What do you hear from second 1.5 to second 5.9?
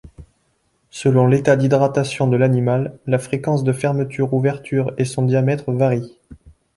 d'hydratation de l'animal, la fréquence de fermeture-ouverture et son diamètre